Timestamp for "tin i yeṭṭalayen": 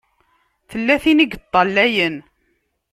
1.03-2.15